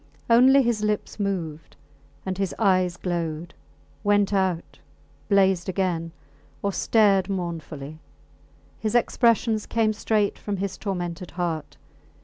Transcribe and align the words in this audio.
Only 0.31 0.63
his 0.63 0.81
lips 0.83 1.19
moved, 1.19 1.75
and 2.25 2.39
his 2.39 2.55
eyes 2.57 2.97
glowed, 2.97 3.53
went 4.03 4.33
out, 4.33 4.79
blazed 5.29 5.69
again, 5.69 6.11
or 6.63 6.73
stared 6.73 7.29
mournfully. 7.29 7.99
His 8.79 8.95
expressions 8.95 9.67
came 9.67 9.93
straight 9.93 10.39
from 10.39 10.57
his 10.57 10.75
tormented 10.75 11.29
heart. 11.37 11.77